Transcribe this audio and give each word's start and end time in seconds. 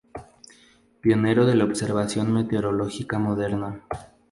Pionero 0.99 1.45
de 1.45 1.53
la 1.53 1.63
observación 1.65 2.33
meteorológica 2.33 3.19
moderna. 3.19 3.81